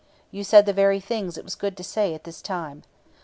You 0.31 0.43
said 0.43 0.65
the 0.65 0.73
very 0.73 0.99
things 0.99 1.37
it 1.37 1.43
was 1.43 1.53
good 1.53 1.77
to 1.77 1.83
say 1.83 2.15
at 2.15 2.23
this 2.23 2.41
time. 2.41 2.81